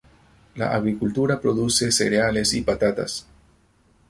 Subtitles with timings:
[0.55, 3.27] La agricultura produce cereales y patatas.